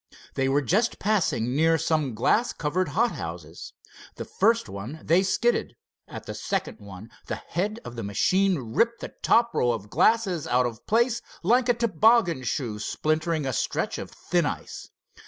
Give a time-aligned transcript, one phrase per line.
[0.33, 3.73] They were just passing near some glass covered hothouses.
[4.15, 5.75] The first one they skidded.
[6.07, 10.47] At the second one the head of the machine ripped the top row of glasses
[10.47, 14.89] out of place like a toboggan shoe splintering a stretch of thin ice.